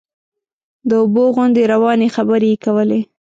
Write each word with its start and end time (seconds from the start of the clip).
د 0.89 0.91
اوبو 1.03 1.23
غوندې 1.35 1.63
روانې 1.73 2.07
خبرې 2.15 2.47
یې 2.53 2.61
کولې. 2.65 2.99